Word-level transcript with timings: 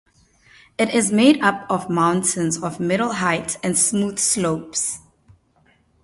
It 0.79 0.89
is 0.95 1.11
made 1.11 1.43
up 1.43 1.67
of 1.69 1.87
mountains 1.87 2.57
of 2.63 2.79
middle 2.79 3.11
height 3.13 3.59
and 3.63 3.77
smooth 3.77 4.17
slopes. 4.17 4.97